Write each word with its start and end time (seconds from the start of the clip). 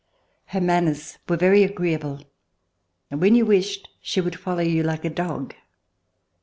Her 0.45 0.59
manners 0.61 1.19
were 1.29 1.37
very 1.37 1.61
agreeable, 1.61 2.23
and 3.11 3.21
when 3.21 3.35
you 3.35 3.45
wished, 3.45 3.87
she 4.01 4.19
would 4.19 4.35
follow 4.39 4.63
you 4.63 4.81
like 4.81 5.05
a 5.05 5.11
dog. 5.11 5.53